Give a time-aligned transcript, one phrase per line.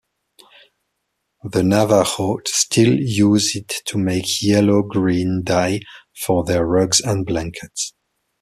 [1.43, 5.81] The Navajo still use it to make yellow-green dye
[6.25, 7.93] for their rugs and blankets.